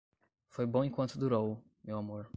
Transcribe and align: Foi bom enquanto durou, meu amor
Foi 0.49 0.65
bom 0.65 0.83
enquanto 0.83 1.13
durou, 1.19 1.63
meu 1.83 1.95
amor 1.95 2.27